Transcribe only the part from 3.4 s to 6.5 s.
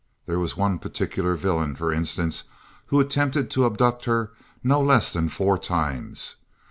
to abduct her no less than four times.